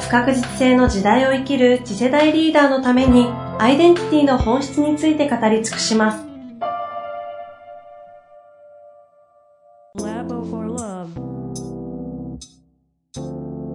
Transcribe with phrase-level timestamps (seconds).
[0.00, 3.26] 不確実性の時代を生きる次世代リーダーのために
[3.58, 6.24] アイデンティティの本質について語り尽くします。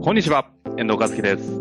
[0.02, 0.46] こんにちは、
[0.78, 1.52] 遠藤和樹です。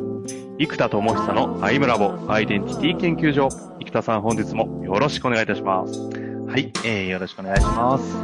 [0.59, 3.49] 生田智久のアイムラボアイデンティティ研究所。
[3.81, 6.09] 生田さん本日もよろしくお願いいたします。
[6.47, 8.17] はい、えー、よろしくお願いします。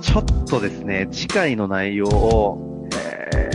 [0.00, 2.71] ちょっとですね、次回の内容を、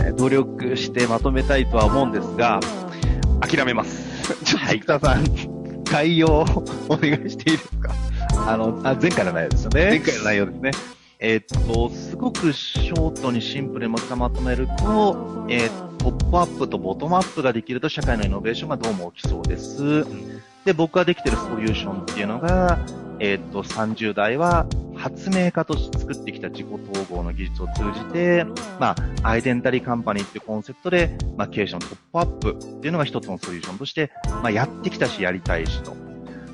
[0.08, 2.60] えー、努力してまとめたいとは思うんですが、
[3.40, 4.08] 諦めます。
[4.44, 6.40] ちょっと生田さん、概要を
[6.88, 7.92] お願いしていいですか？
[8.46, 9.84] あの、あ、前回の内容ですよね。
[9.90, 10.70] 前回の内容ですね。
[11.20, 20.06] えー、っと、すごくショートにシンプルにまとめると、えー、トップアップとボトムアップができると社会のイノベーションがどうも起きそうです。
[20.64, 22.78] で、僕ができてるソリューションっていうのが、
[23.20, 28.44] えっ、と、30代は発明家として作ってきた自己統合の技術を通じて、
[28.78, 35.96] まあ、アイデンタリーカンパニーっていうコンセプトで、まあ、経営者のトップアップっていうのが一つのソリューションとして、まあ、やってきたし、やりたいしと。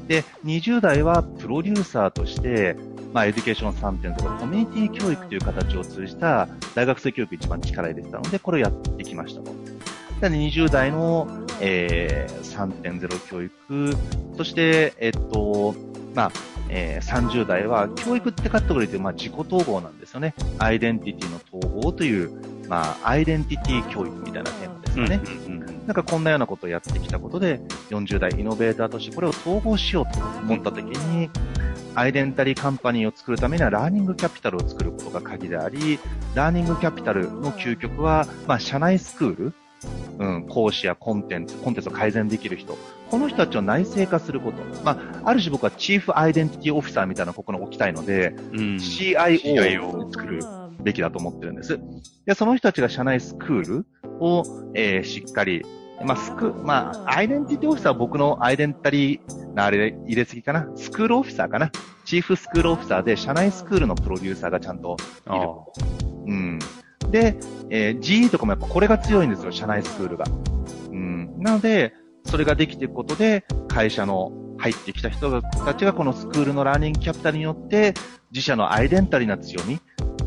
[0.07, 2.77] で、20代はプロデューサーとして、
[3.13, 9.53] まあ、エデュケーション3.0、コミュニティ教育という形を通じた大学生教育一番力入れてたので、これをやってきましたと。
[10.21, 11.29] で、20代の、
[11.61, 13.97] えー、3.0教育、
[14.37, 15.75] そして、えっと、
[16.15, 16.33] まあ、
[16.69, 20.35] えー、30代は教育ってカテゴリーで、まあ、自己統合なんですよね。
[20.59, 22.31] アイデンティティの統合という、
[22.69, 25.21] まあ、アイデンティティ教育みたいなテーマですよね。
[25.47, 31.31] うんうんうん、なんかこんなようなことをやってきたことで、40代イノベーターとしてこれを統合しようと思ったときに、
[31.97, 35.99] アイデンタリーカンパニーを作るためにはラーニングキャピタルを作ることが鍵であり、
[36.35, 39.55] ラーニングキャピタルの究極は、まあ、社内スクール、
[40.19, 42.77] うん、講師やコンテンツ、コンテンツを改善できる人、
[43.11, 44.59] この人たちを内製化すること。
[44.85, 44.93] ま
[45.23, 50.43] あ、ある種僕はチーフアイデンティティオフィサーみたいなここに置きたいので、うん、CIO を作る
[50.83, 51.79] べきだと思ってるんです。
[52.27, 53.87] で、その人たちが社内スクール
[54.21, 54.45] を、
[54.75, 55.65] えー、しっかり
[56.03, 60.69] まあ、スク、まあ、アイデンティティオフィサーは僕のアイデンタリーなあれ入れすぎかな。
[60.77, 61.71] スクールオフィサーかな。
[62.05, 64.97] チーフスクールオフィサーで、社内スクールのプロデューサーがちゃんと
[65.27, 65.49] いる。
[66.27, 66.59] うん。
[67.11, 67.37] で、
[67.71, 70.25] えー、GE とかもやっぱこれが強いんですよ、社内スクールが。
[70.91, 71.39] うん。
[71.39, 71.95] なので、
[72.25, 77.95] それができていくことで、会社の入ってきた人たちがこのスクールのラーニングキャピタルによって、
[78.31, 79.81] 自社のアイデンタリーな強み、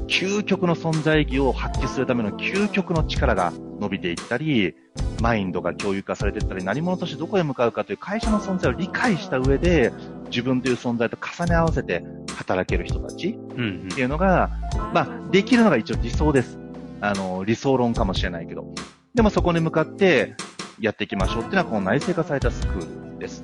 [0.08, 4.76] 究極の存在意義を発揮するための究極の力が伸びていったり、
[5.22, 9.92] マインドが共有化されていったり、何者としてどこへ向かうかという会社の存在を理解した上で、
[10.30, 12.04] 自分という存在と重ね合わせて
[12.36, 16.60] 働ける人たちっていうのが、うんうん、まあ、できるのが一応理想です。
[17.02, 18.74] あの、理想論かもしれないけど。
[19.14, 20.36] でもそこに向かって
[20.80, 23.44] やっていきましょうっていうのは、この内製化されたスクールです。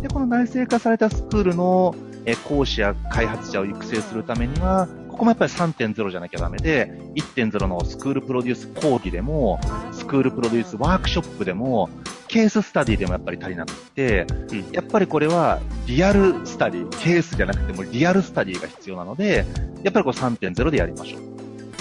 [0.00, 1.94] で、この内製化されたスクールの
[2.48, 9.58] 講師や開発者を育成するためには、ここもやっぱり3.0じゃなきゃダメで、1.0のスクールプロデュース講義でも、
[9.92, 11.90] スクールプロデュースワークショップでも、
[12.28, 19.44] ケーススタディでもやっぱり足りなくて、うん、やっぱりこれはリアルスタディ、ケースじゃなくてもリアルスタディが必要なので、
[19.82, 21.31] やっぱりこう3.0でやりましょう。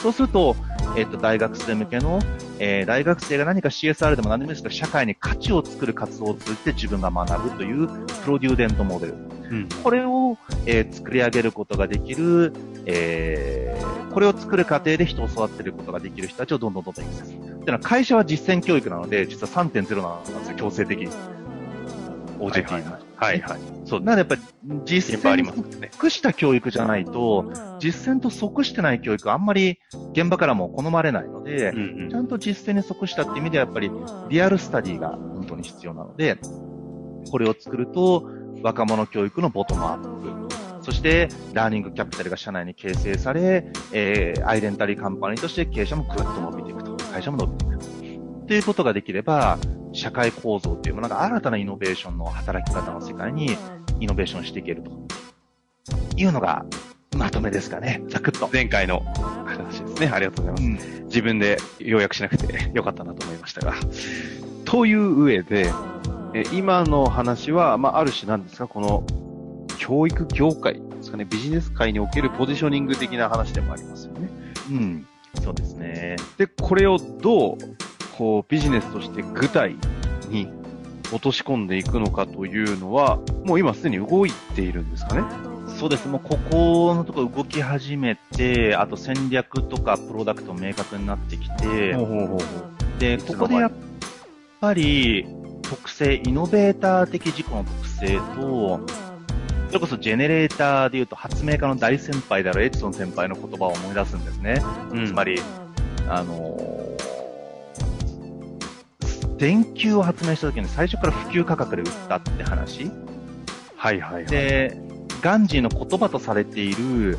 [0.01, 0.55] そうすると、
[0.97, 2.19] えっ、と、大学生向けの、
[2.59, 9.13] えー、大学生が何か CSR でも何でもいいですが、社会に価値を作る活動を通じて自分が学ぶというプロデューデントモデル。
[9.13, 12.53] うん、これを、えー、作り上げることができる、
[12.85, 17.37] えー、これを作る過程で人を育てることができる人たちをどんどんどんどん育成する。
[17.37, 21.09] っていうのは会社は実践教育なので、実は3.0なんですよ、強制的に。
[22.39, 22.73] OJT の。
[22.73, 23.00] はいはい。
[23.85, 24.01] そう。
[24.01, 24.41] なのでやっぱり
[24.85, 29.79] 実践に即した教育じゃないと、実践と即してない教育はあんまり
[30.13, 33.91] 現場からも好まれないので、うんうん、ちゃんと実践に即したって意味ではやっぱり
[34.29, 36.37] リアルスタディが本当に必要なので、
[37.29, 38.27] これを作ると
[38.63, 40.81] 若者教育のボトムアップ。
[40.83, 46.97] そして、ラーニングキャピタルが社内に形成され、えー、アイデンタリーカンパニーとして経営者もぐっと伸びていくと。
[47.13, 48.47] 会社も伸びていく。
[48.47, 49.59] ということができれば、
[49.93, 53.57] 社会構造というものが新たなイノベーションの働き方の世界に
[53.99, 54.91] イノベーションしていけると
[56.15, 56.65] いうのが
[57.17, 58.01] まとめですかね。
[58.07, 58.49] ざくっと。
[58.51, 59.01] 前回の
[59.45, 60.07] 話ですね。
[60.07, 60.87] ありがとうございます。
[60.87, 63.73] うん、自分で要約しなくて よかったなと思いましたが。
[64.65, 65.71] という上で、
[66.33, 69.03] え今の話は、まあ、ある種なんですか、この
[69.77, 74.29] 教育業界ですかね、ビジネス界におけるポジショニング的な話でもありますよね。
[74.69, 75.07] うん。
[75.43, 76.15] そうですね。
[76.37, 77.57] で、これをどう
[78.21, 79.75] こう、ビジネスとして具体
[80.29, 80.47] に
[81.11, 85.23] 落とし込んでいくのかというのは、もう今すでに動いているんですかね？
[85.79, 86.07] そうです。
[86.07, 93.71] もうここのところ動き始めて、あと戦略とかプロダクト明確になってきて、ほうほうほうで、ここでやっ
[94.59, 95.25] ぱり
[95.63, 98.81] 特性、イノベーター的自己の特性と、
[99.69, 104.61] それこそジェネレーターで言うと発明家の大先輩であるエジソン先輩の言葉を思い出すんですね。
[104.91, 105.41] うんつまり、
[106.07, 106.80] あのー
[109.41, 112.91] 電球を発明した時に最初から普及価格で売ったって話？
[113.75, 114.25] はいはいはい。
[114.27, 114.79] で、
[115.23, 117.17] ガンジーの言葉とされている、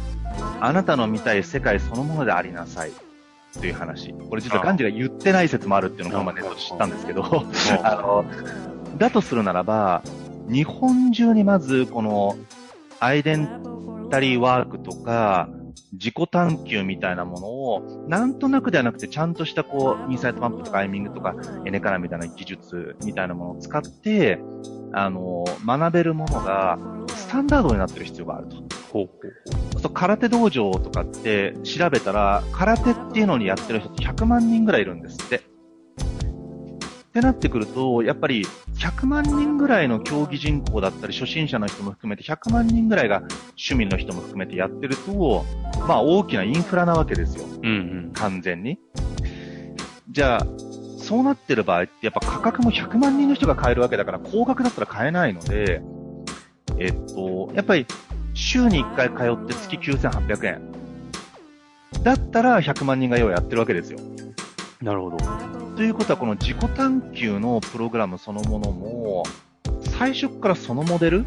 [0.60, 2.92] あなたの見たい世界そのものでありなさい。
[3.58, 4.14] という話。
[4.30, 7.24] これ実はガンジーが言ってない説もあるっていうのをこの前ネットで知ったんですけど、
[7.82, 8.24] あの、
[8.98, 10.02] だとするならば、
[10.48, 12.36] 日本中にまずこの
[13.00, 15.48] アイデンタリーワークとか、
[15.92, 21.34] 自己探求みたいなものを、なんとなくではなくて、ちゃんとしたこう、インサイトマップとかアイミングとか、
[21.66, 24.40] エネカラみたいな技術みたいなものを使って、
[24.94, 26.78] あの、学べるものが、
[27.08, 28.56] スタンダードになってる必要があると。
[28.92, 29.28] ほうほ
[29.78, 35.51] うそう空手道場とかって調べたら、空手っていうのにやってる人って100万人ぐらいいるんですって。
[37.12, 43.18] ってなってくると、やっぱり100万人ぐらいの競技人口だったり、初心者の人も含めて100万人ぐらいが
[43.48, 45.44] 趣味の人も含めてやってると、
[45.86, 47.44] まあ大きなインフラなわけですよ。
[47.44, 47.70] うんう
[48.08, 48.12] ん。
[48.14, 48.78] 完全に。
[50.10, 50.46] じゃあ、
[50.96, 55.82] そうなってる場合って、やっぱ価格も100万人の人が買えるわけだから、高額だったら買えないので、
[56.78, 57.86] えっと、やっぱり、
[58.32, 60.72] 週に1回通って月9800円。
[62.02, 63.98] だったら100万人が要はやってるわけですよ。
[64.80, 65.51] なるほど。
[65.76, 69.24] ということは、この自己探求のプログラムそのものも、
[69.98, 71.24] 最初からそのモデル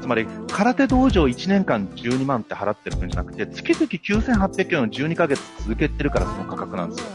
[0.00, 7.06] つまり、空手道場1年間12万って払ってるんじゃなくて、月々9800円を12ヶ月続けてるからその価格なんですよ。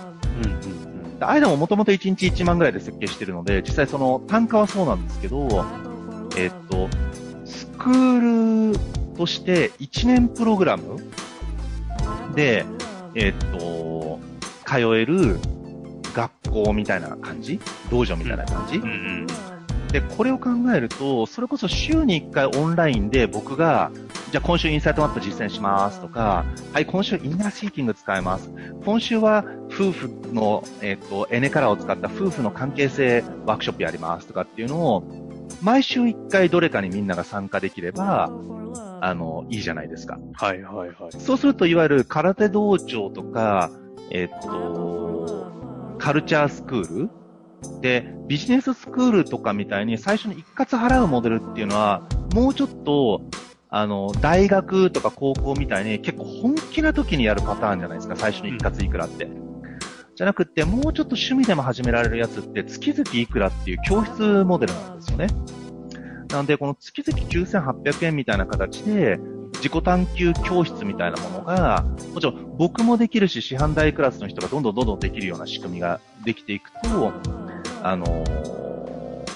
[0.43, 0.87] うんうん
[1.17, 5.65] でアイダももともと1日1万ぐらいで設計してるので、実際その単価はそうなんですけど、
[6.37, 6.87] えっと、
[7.45, 8.79] スクール
[9.17, 10.97] として1年プログラム
[12.35, 12.65] で、
[13.15, 14.19] えっと、
[14.65, 15.39] 通える
[16.17, 17.59] 学校みたいな感じ？
[17.91, 18.83] 道場みたいな感じ、うん。
[18.83, 19.27] うん
[19.91, 23.89] で、これを考えると、それこそ週に1回オンラインで僕が、
[24.31, 26.43] じゃあ今週インサイトマップ実践しますとか、
[26.73, 28.51] はい、今週インナーシーキング使います。
[28.83, 35.03] 今週は夫婦の、えっ、と、エネカラーを使った夫婦の関係性ワークショップやりますとかっていうのを、
[35.61, 38.29] 毎週1回どれかにみんなが参加できれば、
[38.99, 40.19] あの、いいじゃないですか。
[40.33, 41.11] はいはいはい。
[41.17, 43.71] そうすると、いわゆる空手道場とか、
[44.11, 45.06] えっと、
[45.97, 47.09] カルチャースクール？
[47.81, 53.21] で、ビジネススクールとかみたいに最初に一括払うモデルっていうのは、もうちょっと、
[53.69, 59.27] あの、大学とか高校みたいに結構本気な時にやるパターンじゃないですか、最初に一括いくらって。
[60.15, 65.27] じゃなくて、もうちょっと趣味でも始められるやつって月々いくらっていう教室モデルなんですよね。
[66.29, 69.19] なので、この月々9800円みたいな形で、
[69.67, 71.83] 自己探求教室みたいなものが、
[72.13, 77.11] もちろん僕もできるし、師範代クラスの人がどんどんどんどんできるような仕組みができていくと、
[77.83, 79.27] あのー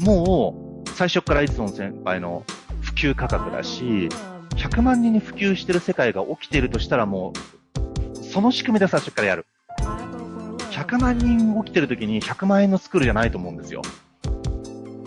[0.00, 2.44] もう、最初からイツソン先輩の
[2.82, 4.10] 普及価格だし、
[4.56, 9.46] 100万人に普及してる世界が起きているとしたらもう、その仕組みで最初からやる。
[9.78, 13.80] 100万人起きてる時に100万円のスクールじゃないと思うんですよ。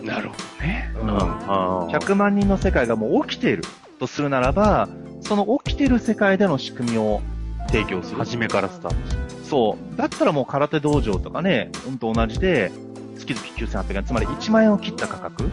[0.01, 0.91] なるほどね。
[1.01, 3.63] うんあー100万人の世界がもう起きている
[3.97, 4.87] とするならば、
[5.21, 7.21] その起きている世界での仕組みを
[7.67, 8.17] 提供する。
[8.17, 9.45] 初めからスタートする。
[9.45, 9.97] そう。
[9.97, 12.71] だったらもう空手道場とかね、うんと同じで、
[13.17, 15.49] 月々9800円、つまり1万円を切った価格。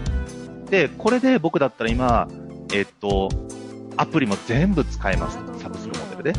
[0.71, 2.29] で、これで僕だったら今、
[2.73, 3.29] えっと、
[3.97, 5.59] アプリも全部使えますと。
[5.59, 6.33] サブスクモデルで。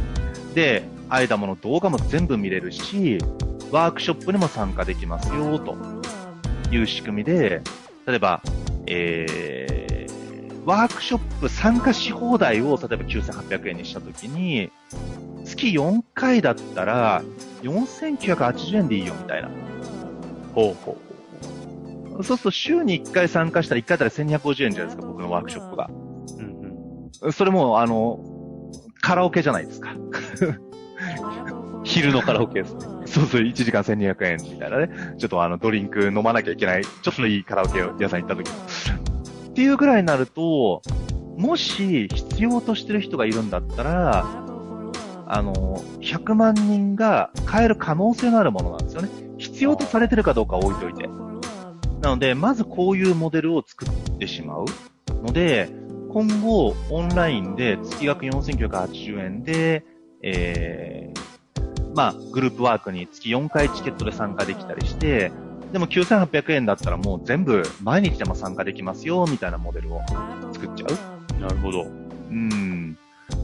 [0.53, 3.19] で、アイダモの動画も全部見れるし、
[3.71, 5.75] ワークショップにも参加できますよ、と
[6.71, 7.61] いう仕組みで、
[8.05, 8.41] 例えば、
[8.87, 9.54] えー、
[10.65, 14.71] ワークショップ参加し放題を例えば9800円にしたときに、
[15.45, 17.23] 月4回だったら、
[17.61, 19.49] 4980円でいいよみたいな。
[20.55, 20.97] ほうほ
[22.13, 25.89] そうすると週に1回参加したら1回だったら1250円じゃないですか、僕のワークショップが。
[25.89, 25.93] う。
[26.39, 27.31] うんうん。
[27.31, 28.19] それも、あの、
[29.01, 29.95] カラオケじゃないですか。
[31.83, 32.79] 昼のカラオケですね。
[33.05, 34.89] そうそう、1時間1200円みたいなね。
[35.19, 38.49] ちょっとあの、ドリンク飲まなきゃいけない、ちょっといいカラオケ屋さん行った時
[39.55, 40.81] っていうぐらいになると、
[41.37, 44.25] もし必要としてる人がいるんだったら、
[45.27, 49.07] あの、100万人が買える可能性のあるものなんですよね。
[49.37, 51.07] 必要とされてるかどうか置いといて。
[52.01, 54.65] なので、まずこういうモデルを作ってしまう
[55.23, 55.69] ので、
[56.11, 59.85] 今後、オンラインで月額4980円で、
[60.21, 65.31] えー、まあ、グループワークに月4回チケットで参加できたりして、
[65.71, 70.01] でも9800円だったらもう全部毎日でも参加できますよ、みたいなモデルを
[70.53, 71.41] 作っちゃう。
[71.41, 71.83] なるほど。
[71.83, 72.97] うん。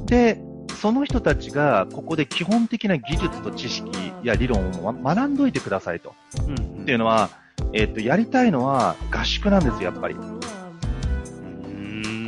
[0.05, 0.41] で、
[0.79, 3.91] その人たちがここで基本的な技術と知識
[4.23, 6.13] や理論をま学んどいてくださいと。
[6.47, 6.81] うん。
[6.83, 7.29] っていうのは、
[7.73, 10.15] えっ、と、やりたいのは合宿なんですよ、やっぱり。
[10.15, 11.77] っうー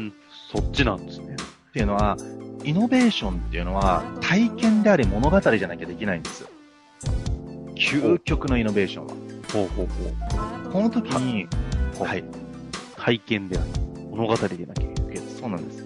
[0.08, 0.14] ん。
[0.52, 1.36] そっちなんですね。
[1.74, 2.18] ていうのは、
[2.64, 6.50] イノベーションっていうのは体験であり物語じゃなきゃできないんですよ。
[7.76, 9.33] 究極のイノベーションは。
[9.54, 11.48] ほうほうほこの時に、
[12.00, 12.04] う。
[12.04, 12.20] はい。
[12.20, 12.24] い。
[12.98, 15.18] 体験であり、物語でなきゃいけない。
[15.40, 15.84] そうなんです。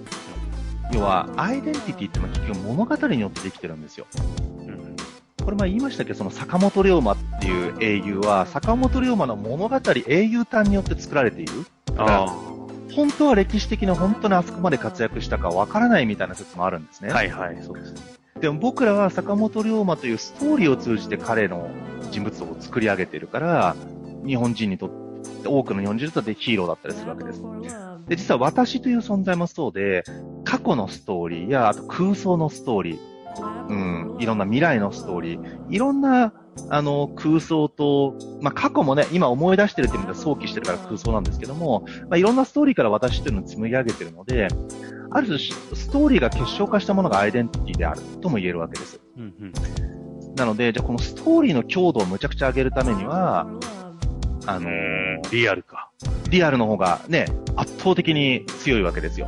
[0.93, 4.07] 要は、アイデンティティってのは結局物語によってできてるんですよ。
[4.59, 4.95] うん。
[5.43, 9.75] これ前言いましたけど、その坂本龍馬っていう英雄は、坂本龍馬の物語、
[10.07, 11.51] 英雄譚によって作られている。
[11.97, 12.25] あ
[12.95, 17.09] 本当は歴史的な本当にあそこまで活躍したかわからないみたいな説もあるんですね。
[17.11, 17.15] あ。
[17.15, 18.16] はいはい、そうですね。
[18.41, 21.69] でも僕らは坂本龍馬というストーリーを通じて彼の
[22.11, 23.75] 人物を作り上げているから、
[24.25, 27.41] 日本人にとって、多くの日本人にとってヒーローだったりするわけです。
[28.07, 30.03] で、実は私という存在もそうで、
[30.43, 36.33] 過去のストーリーや、あと空想のストーリー、うん、いろんな未来のストーリー、いろんな、
[36.69, 44.47] あの、空想と、まあ、過去もね、今思い出してるっていう意味では想起してるから空想なんですけども、まあ、いろんなストーリーから私というのを紡ぎ上げてるので、
[45.11, 48.99] ある種、ストーリーが結晶化したものがアイデンティティであるとも言えるわけです。
[49.17, 49.53] うんうん。
[50.35, 53.47] なので、じゃあこのストーリーの強度をむちゃくちゃ上げるためには、
[54.45, 55.91] あのーリアルか。
[56.29, 59.27] リアルの方がね、圧倒的に強いわけですよ。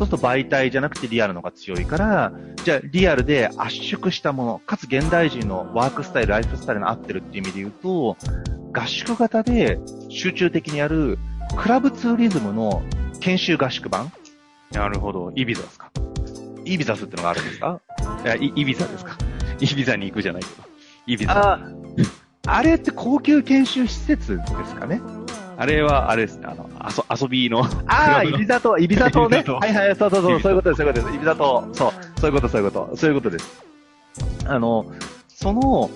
[0.00, 2.32] そうすると媒体じゃなくてリアルの方が強いから、
[2.64, 8.16] じゃあリアルで圧縮したもの、かつ現代人のワークスタイル、ライフスタイルに合ってるっていう意味で言うと、
[8.72, 9.78] 合宿型で
[10.08, 11.18] 集中的にやる
[11.54, 12.82] クラブツーリズムの
[13.20, 14.10] 研修合宿版
[14.72, 15.32] なるほど。
[15.36, 15.90] イビザですか？
[16.64, 17.82] イビザスってのがあるんですか？
[18.24, 19.18] いや、イイビザですか？
[19.60, 20.62] イビザに行くじゃないけど。
[21.08, 21.56] イビザ。
[21.56, 21.60] あ
[22.46, 25.02] あれって高級研修施設ですかね？
[25.60, 26.46] あれは、あれですね。
[26.46, 27.62] あの、あそ遊びの。
[27.86, 29.44] ああ、イビザ島、イビザ島ね。
[29.46, 31.16] はいはい、そうそうそう、そういうことです、そういうことです。
[31.16, 33.62] イビザ島、そう、そういうこと、そういうこと、そういうことです。
[34.46, 34.86] あの、
[35.28, 35.90] その、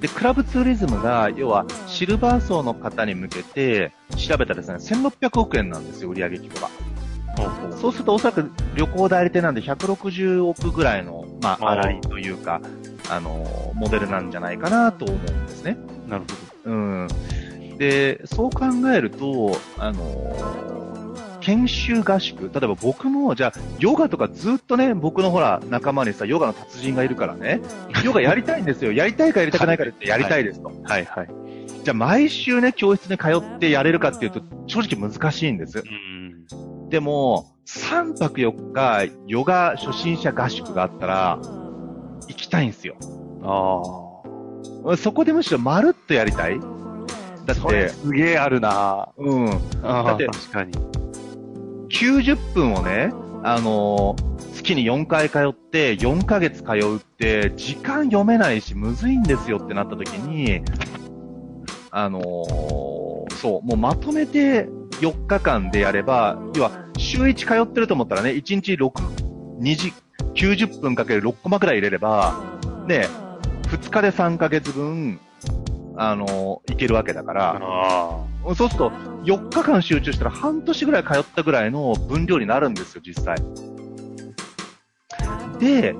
[0.00, 6.70] で、クラブツーリズムが、要は、シルバー層の方に向けて、調べたらですね、1600億円なんですよ、売上規模が。
[7.76, 12.62] そうすると、おそらく旅行代理店なんで160億ぐらいの、まあ、粗いというか、
[13.10, 15.76] あの、モデルなんじゃないかなと思うんですね。
[16.08, 16.24] なる
[16.64, 17.08] ほうん。
[17.78, 20.74] で、そう考えると、あのー
[21.44, 27.60] 研修合宿、例えば僕も、じゃあ、ヨガとかずっとね、僕のほら、仲間にさ、ヨガの達人がいるからね、
[28.02, 28.92] ヨガやりたいんですよ。
[28.92, 30.70] やりたいかやりたくないかってやりたいですと。
[30.70, 30.82] ど。
[30.82, 31.28] はいはい。
[31.84, 35.80] じゃあ、毎週ね、教室に通ってやれるかっていうと、正直難しいんです。
[35.80, 36.88] うん。
[36.88, 41.38] でも、3泊4日、ヨガ初心者合宿があったら、
[42.26, 42.96] 行きたいんですよ。
[44.86, 46.58] あそこでむしろまるっとやりたい
[47.44, 49.50] だって、すげえあるなうん。
[49.82, 50.72] あだって確かに。
[51.88, 60.62] 90分をね、あのー月に4回通って、4ヶ月通うって、時間読めないし、むずいんですよってなった時に、
[61.90, 64.68] あのーそう、もうまとめて
[65.00, 68.90] 4日間でやれば、要は、週1通ってると思ったらね、1日6、
[69.60, 69.92] 2時、
[70.34, 73.08] 90分かける6コマくらい入れれば、ね、
[73.64, 75.20] 2日で3ヶ月分、
[75.96, 78.24] あのーいけるわけだから、あ
[78.54, 78.90] そうすると、
[79.24, 83.36] 4日間集中したら半年ぐらい通ったぐらいの分量になるんですよ、実際。
[85.58, 85.94] で、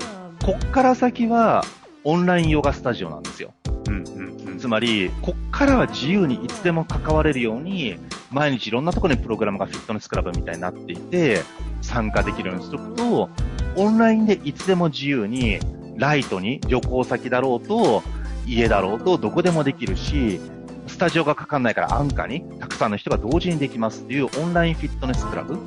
[0.45, 1.65] こっから先は、
[2.03, 3.55] オンラインヨガスタジオなんですよ。
[3.67, 3.71] あ。
[3.89, 4.59] うんうんうん。
[4.59, 7.97] つまり、こっからは自由にいつでも関われるように、
[8.31, 11.43] 毎日いろんなところにプログラムがフィットネスクラブみたいになっていて、
[11.81, 13.31] 参加できるようにしとくと、
[13.77, 15.61] オンラインでいつでも自由に、
[15.97, 18.03] ライトに旅行先だろうと、
[18.47, 20.41] 家だろうと、どこでもできるし、
[20.87, 25.59] スタジオがかかんないから安価に、たくさんの人が同時にできますっていうオンラインフィットネスクラブ。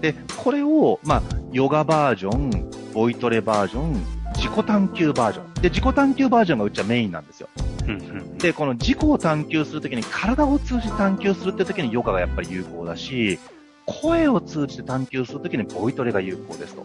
[0.00, 3.94] で、これを、まあ、ヨガバージョン、ボイトレバージョン、
[4.34, 5.54] 自己探求バージョン。
[5.54, 7.48] で、自己探求バージョンがうちはメインなんですよ。
[8.38, 13.38] で、この自己を探求するときに、体を通じて探求するってときにヨガがやっぱり有効だし、
[13.86, 16.84] 声を通じて探求するときにボイトレが有効ですと。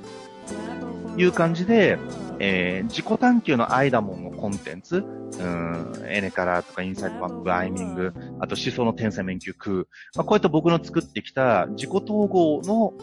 [1.17, 1.97] いう感じで、
[2.43, 9.75] えー、自己探求のアイダモンのコンテンツ、うん、エネカラーとかインサイトマップ、アイミング、あと思想の天才免許空、
[10.15, 12.93] まあ、こういった僕の作ってきた自己統合の、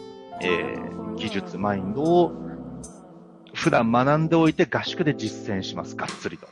[0.41, 2.33] えー、技術、マインドを
[3.53, 5.95] 普段学んでおいて合宿で実践します。
[5.95, 6.47] がっつりと。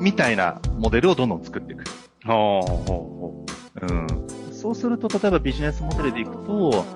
[0.00, 1.84] みたいなモデルをどんどん作っていく。
[2.24, 3.46] ほうほ
[3.82, 4.06] うん。
[4.50, 6.86] そうすると、例えばビジネスモデルでいくと、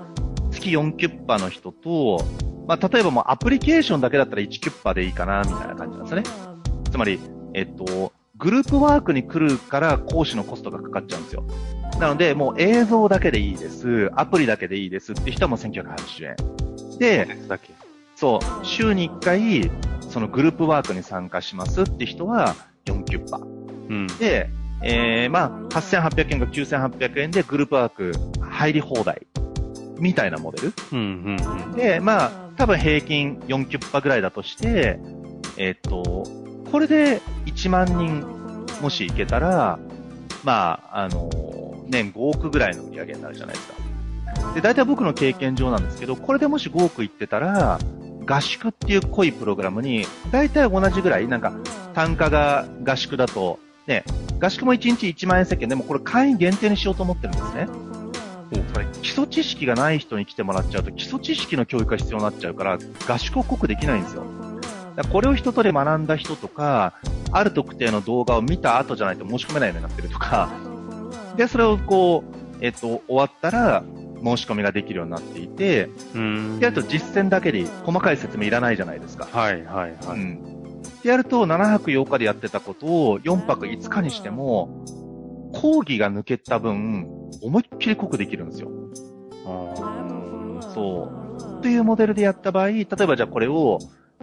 [0.50, 2.25] 月4キュッパの人と、
[2.67, 6.25] まあ、例えばもうアプリケーションだけだったら1キュッパでいいかな、みたいな感じなんですよね。
[6.91, 7.21] つまり、
[7.55, 11.45] えっと、グループワークに来るから講師のコストがかかっちゃうんですよ。
[12.01, 16.37] なので、もう映像だけでいいです、アプリだけでいいですって人はもう1980円。
[16.99, 17.29] で、
[18.17, 19.71] そう、週に1回、
[20.01, 22.55] そのグループワークに参加しますって人は
[22.87, 23.39] 4キュッパ。
[23.39, 24.51] うん、で、
[24.83, 29.27] えー、まあ、8800円か9800円でグループワーク入り放題。
[29.99, 30.73] みたいなモデル。
[30.93, 34.99] うんうんうん、で、まあ、多分平均4キュッパぐらいだとして、
[35.57, 36.25] えっ、と、
[36.71, 38.27] これで1万人
[38.81, 39.79] もしいけたら、
[40.45, 41.31] まあ、あの、
[41.89, 44.55] 年5億ぐらいの売り上げになるじゃないですか。
[44.55, 47.79] で、大体僕の経験上なんですけど、これでもし5億いってたら、
[48.27, 51.53] 合宿っていう濃いプログラムに、大体同じぐらい、なんか、
[51.95, 54.05] 単価が合宿だと、ね、
[54.41, 57.69] 合宿も1日1万円世間でもこれ会員限定にしようと思ってるんですね。
[58.50, 64.25] つまり基礎知識がない人に来てもらっちゃうと基礎知識の教育が必要になっちゃうから合宿を濃くできないんですよ。
[65.12, 66.95] これを一通り学んだ人とか、
[67.31, 70.50] ある特定の動画を見た後じゃないと申し込めないようになってるとか、
[71.37, 73.85] で、それをこう、えっと、終わったら、
[74.25, 75.91] 申し込みができるようになっていて、
[76.59, 79.29] で、あと実践だけで細かい説明いらないじゃないですか。
[79.31, 79.95] はい、はい、はい。
[80.09, 80.83] うん。
[81.03, 84.85] でやると、7泊8日でやってたことを4泊5日にしても、
[85.53, 87.09] 講義が抜けた分、
[87.43, 88.71] 思いっきり濃くできるんですよ。
[90.75, 91.11] そ
[91.59, 91.62] う。
[91.62, 93.78] というモデルでやった場合、例えばじゃあこれを、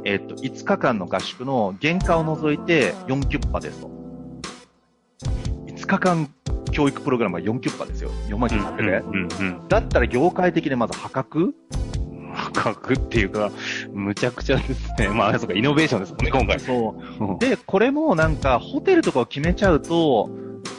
[0.06, 3.90] えっ、と、5日間の合宿の原価を除いて4キュッパですと。
[5.68, 6.30] 5日間
[6.72, 8.10] 教育プログラムは4キュッパですよ。
[8.28, 9.28] 4万900円、うん
[9.62, 11.54] うん、だったら業界的でまず破格？
[12.34, 13.52] 破格っていうか、
[13.92, 15.08] むちゃくちゃですね。
[15.08, 16.60] まあ、そうか、イノベーションですもんね、今回。
[16.60, 16.96] そ
[17.38, 17.40] う。
[17.40, 20.30] で、これもなんか、ホテルとかを決めちゃうと、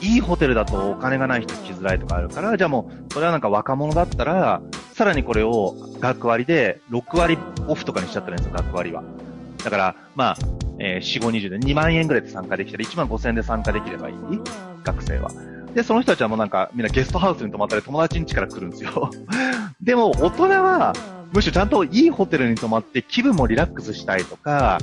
[0.01, 4.63] いいホテルだとお金がない人来づらいとかあるから、じゃあもう、それはなんか若者だったら、
[4.93, 7.39] さらにこれを学割で6割
[7.69, 9.03] オフとかにしちゃったらいいんですよ、学割は。
[9.65, 10.37] だから、まあ、
[10.79, 14.17] えー、4、5、20で2万円ぐらいで参加できたら1万5千円で参加できればいい
[14.83, 15.31] 学生は。
[15.75, 19.11] で、その人たちはもうなんかみんなゲストハウスに泊まったり友達ん家から来るんですよ。
[19.83, 20.93] でも大人は
[21.33, 24.79] むしろちゃんといいホテルに泊まって気分もリラックスしたいとか、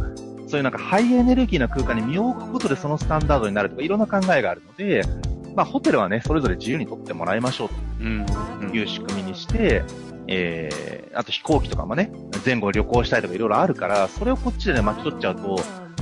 [0.51, 5.03] そういうなんかハイエネルギーな空間に身を置くことでそのスタンダードになるとかいろんな考えがあるので、
[5.55, 7.69] まあホテルはね、それぞれ自由に取ってもらいましょう
[8.59, 9.83] という仕組みにして、
[10.27, 12.11] えー、あと飛行機とかもね、
[12.45, 15.57] 前後旅行したいとかいろいろあるから、それをこっちでね、巻き取っちゃうと、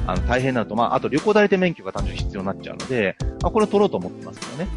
[0.07, 4.67] あの、大変になると、まあ、あと旅行代理店免許が単純に必要になっちゃうので、まあ、これを取ろうと思ってますけどね。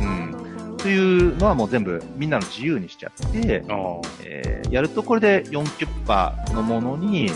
[0.00, 0.76] うん。
[0.76, 3.64] というのはもう全部みんなの自由にしちゃって、
[4.22, 7.30] えー、やるとこれで4キュッパのものに、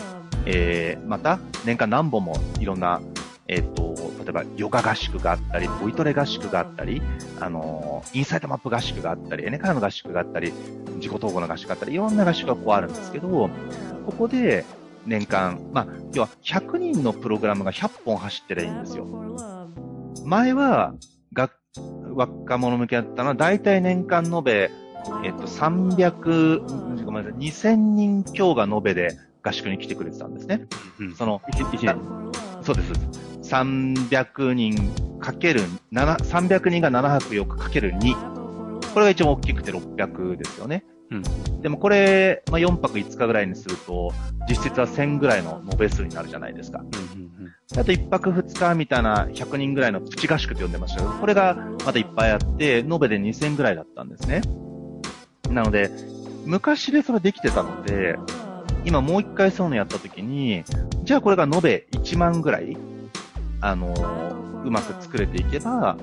[0.50, 3.02] えー、また年間何本もいろんな、
[3.48, 7.02] えっ、ー、と、例えばヨガ合宿があったり、ボイトレ合宿があったり、
[7.38, 10.52] あのインサイトマップ合宿があったり、エネカーの合宿があったり、
[10.96, 13.50] 自己統合の合宿があったり、いろんな合宿がこうあるんですけど、こ
[14.12, 14.64] こで
[15.04, 19.06] 年間、まあ、要は100人のプログラムが100本走ってりゃいいんですよ。
[20.24, 20.94] 前は、
[21.34, 21.52] 学、
[22.14, 24.70] 若者向けだったのは、だいたい年間延べ、
[25.24, 29.16] えっと、300、ごめんなさい、2000人強が延べで
[29.48, 30.66] 合宿に来てくれてたんですね。
[31.00, 31.98] うん、その、1年。
[32.62, 32.92] そうです。
[33.54, 34.76] 300人
[35.18, 38.92] かける7、300人が7泊4日かける2。
[38.92, 40.84] これが一番大きくて600ですよね。
[41.10, 41.22] うん。
[41.62, 44.12] でもこれ、まあ、4泊5日ぐらいにすると、
[44.48, 46.80] 実質は1000ぐらいの延べ数になるじゃないですか。
[46.80, 46.82] う
[47.18, 51.56] んうんうん、あと1泊2日みたいな100人ぐらいのプチ合宿と呼んでましたけど、これが
[51.86, 54.42] またいっぱいあって、延べで2000ぐらいだったんですね。
[55.50, 55.90] なので、
[56.44, 58.16] 昔でそれできてたので、
[58.88, 60.64] 今もう一回そういうのやったときに、
[61.04, 62.74] じゃあこれが延べ1万ぐらい、
[63.60, 65.98] あのー、うまく作れていけば、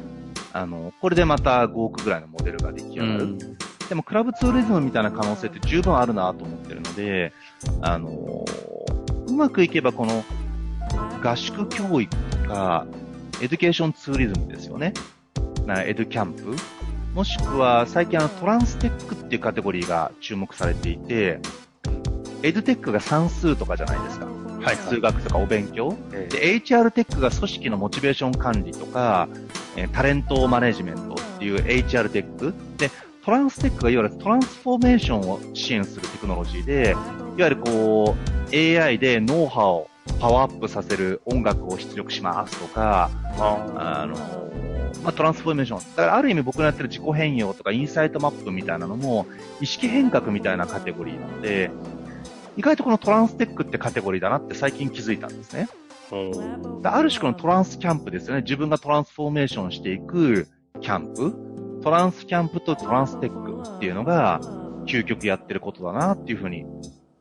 [0.54, 3.24] あの、これでまた5億ぐらいのモデルが出来上がる。
[3.24, 3.39] うん、
[3.89, 7.34] でも、クラブツーリズムみたいな可能性って十分あるなと思ってるので、
[7.82, 8.45] あの、
[9.28, 10.24] うまくいけばこの
[11.24, 12.86] 合宿教育とか、
[13.41, 14.93] エデュケーションツーリズムですよね。
[15.65, 16.56] なエドキャンプ
[17.15, 21.39] もしくは最近あのトランステックっていうカテゴリーが注目されていて、
[22.45, 24.27] エドテックが算数とかじゃないですか。
[24.27, 29.27] はい、数学とかお勉強、えー、で、HR テックが組織のモチベーション管理とか、
[29.75, 32.53] えー、タレントマネジメントっていう HR テック。
[32.77, 32.91] で、
[33.23, 44.15] トランステックがいわゆるトランスフォーメーションを支援するテクノロジーで、いわゆるこう、AI でノウハウをパワーアップさせる音楽を出力しますとか、あの、
[45.03, 45.95] まあ、トランスフォーメーション。
[45.95, 49.25] だからある意味僕のやってる自己変容とかインサイトマップみたいなのも
[49.62, 51.71] 意識変革みたいなカテゴリーなので、
[52.57, 55.67] 意外とこのトランステックってカテゴリーだなって最近気づいたんですね。
[56.83, 58.41] ある種このトランスキャンプですよね。
[58.41, 60.47] 自分がトランスフォーメーションしていく
[60.81, 61.81] キャンプ。
[61.83, 64.39] トランスキャンプとトランステックっていうのが
[64.85, 66.65] 究極やってることだなっていうふうに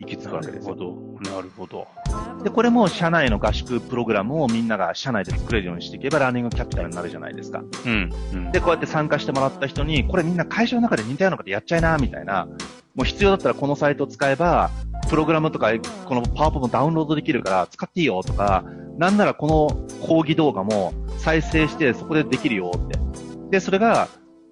[0.00, 0.74] 行き着くわけですよ。
[0.74, 0.94] なるほ
[1.24, 1.30] ど。
[1.30, 1.86] なるほど。
[2.42, 7.62] で、これも社内の合宿プログラムをみんなが社内で作れるようにしていけばラーニングキャピタルになるじゃないですか。
[7.86, 8.10] うん。
[8.32, 8.52] うん。
[8.52, 12.46] で、こうやって参加してもらった人に、これみんな会社の中で似たようなことやっちゃいな、みたいな。
[12.94, 14.70] もう必要だったらこのサイトを使えば、
[15.14, 15.70] プログラムとか、
[16.06, 18.64] このパワポもダウンロードできるから使っていいよとか、
[18.98, 19.68] なんならこの
[20.04, 22.98] 講義動画も再生してそこでできるよって。
[23.48, 24.08] で、それが、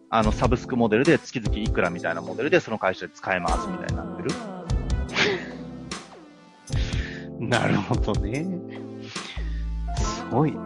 [0.09, 4.31] あの、サブスクモデルで月々いくらみたいなモデルでその会社で使えますみたいになってる。
[7.48, 8.46] なるほどね。
[9.96, 10.59] すごいね。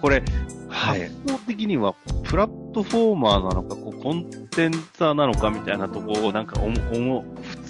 [0.00, 0.22] これ、
[0.68, 6.68] はい発想的には、プラットフォーマーなのか、こう、コンテンツァーなのかみたいなとこを、なんか、お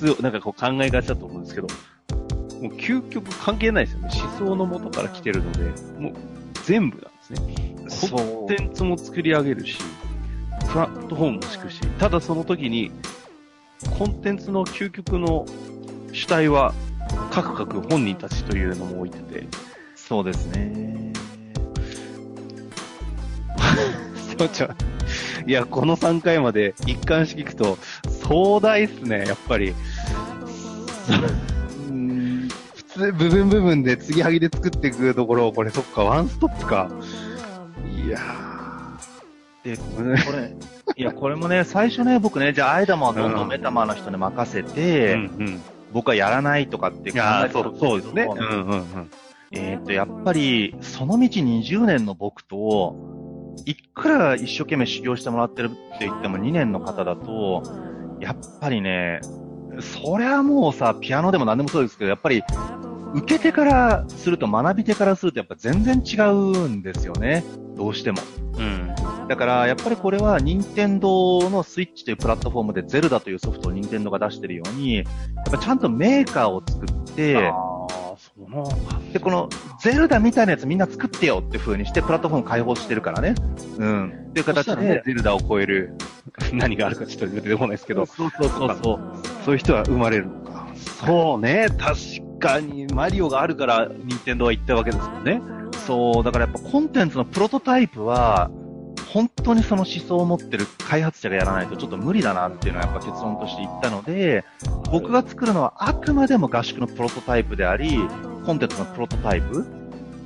[0.04, 1.68] も、おも、普通、なんかこう考えがちだと思うんですけど、
[2.60, 4.10] もう究極関係ないですよね。
[4.12, 5.64] 思想の元から来てるので、
[5.98, 6.12] もう
[6.64, 7.36] 全部なん
[7.88, 8.10] ですね。
[8.10, 9.78] コンテンツも作り上げるし、
[10.70, 12.90] プラットフォームも敷くし、ただその時に、
[13.98, 15.46] コンテンツの究極の
[16.12, 16.74] 主体は、
[17.30, 19.46] 各々本人たちというのも置いてて、
[19.96, 21.12] そうですね。
[24.38, 24.74] そうちゃ
[25.46, 27.78] いや、この3回まで一貫して聞くと、
[28.22, 29.74] 壮大っすね、やっぱり。
[31.10, 36.90] うーん普通、部分部分で継ぎはぎで作っていくところを、これそっか、ワンストップか。
[38.04, 38.18] いや
[39.64, 40.26] で、ー。
[40.26, 40.56] これ、
[40.96, 45.62] いや、これもね、最初ね、僕ね、じゃあ、アイダマはどんどんメタマーの人に任せて、うんうん。
[45.92, 48.28] 僕はやらないとかって考えてたんそう、そうですね。
[48.30, 49.10] うんうんうん。
[49.52, 52.96] えっ、と、やっぱり、その道20年の僕と、
[53.66, 57.62] いくら一生懸命修行してもらってるって言っても2年の方だと、
[58.20, 59.20] やっぱりね、
[59.80, 62.42] そりゃもうさ、ピアノでも何でもそうですけど、やっぱり、
[63.14, 67.42] 受け手からすると学び手からするとやっぱ全然違うんですよね。
[67.76, 68.18] どうしても。
[68.56, 68.94] うん。
[69.28, 75.06] だから、やっぱりこれは、任天堂のスイッチというプラットフォームでゼルダというソフトを任天堂が出してるように、やっ
[75.50, 77.52] ぱちゃんとメーカーを作って、
[79.12, 79.48] で、この、
[79.80, 83.34] ゼルダみたいなやつみんな作ってよって風にして、プラットフォーム開放してるからね。
[83.78, 84.26] うん。
[84.30, 85.94] っていう形で、ね、ゼルダを超える
[86.52, 89.00] 何があるかちょっと出てこないですけど、そうそうそうそう。
[89.44, 90.68] そういう人は生まれるのか。
[91.06, 91.98] そうね、確
[92.38, 95.42] かに、マリオがあるから、任天堂は行ったわけですもんね。
[95.86, 98.50] そう、だからやっぱコンテンツのプロトタイプは、
[99.12, 104.44] 本当にその思想を持ってる開発者がやらないとちょっと無理だなっていうのはやっぱ結論として言ったので、
[104.90, 107.98] 僕が作るのはあくまでも合宿のプロトタイプであり、
[108.46, 109.66] コンテンツのプロトタイプ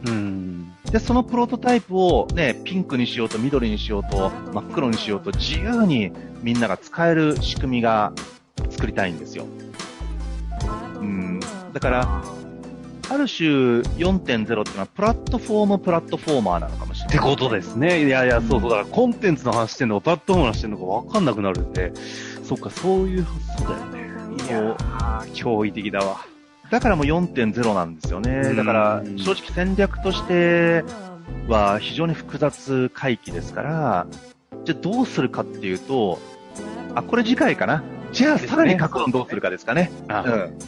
[0.07, 0.54] うん。
[0.95, 8.13] で、そのプロトタイプをね、ピンクにしようと緑にしようと真っ黒にしようと自由にみんなが使える仕組みが
[8.71, 9.45] 作りたいんですよ。
[11.01, 11.41] うん。
[11.73, 12.23] だから、
[13.11, 13.49] ある種
[13.81, 17.19] 4.0っていうのはプラットフォームプラットフォーマーなのかもしれない。
[17.19, 18.07] ってことですね。
[18.07, 18.71] いやいや、そうそう。
[18.71, 21.93] だからコンテンツの話してんのか、プラットフォームの話してんのか分かんなくなるんで、
[22.45, 24.45] そっか、そういう発想だよね。
[24.45, 26.34] いやー、驚異的だわ。
[26.71, 28.43] だからもう4.0なんですよね。
[28.45, 30.85] うんだから、正直戦略として
[31.49, 34.07] は非常に複雑回帰ですから、
[34.65, 36.19] じゃあどうするかっていうと、
[36.95, 37.83] あ、これ次回かな。
[38.13, 39.91] じゃあさらに各論どうするかですかね。
[40.09, 40.59] あ、うん。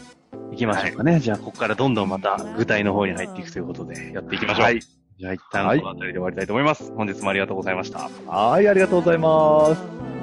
[0.50, 1.20] 行きましょうかね。
[1.20, 4.64] じゃあ、ここからどんどんまた具体の方に入っていくということで、やっていきましょう。
[4.64, 4.80] はい。
[4.80, 6.92] じゃあ、一旦この辺りで終わりたいと思います。
[6.94, 8.11] 本日もありがとうございました。
[8.26, 10.15] はい、ありがとうございます。